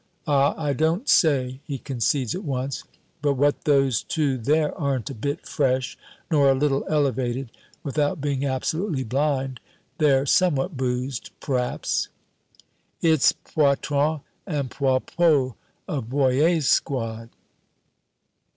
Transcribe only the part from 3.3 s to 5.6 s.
what those two there aren't a bit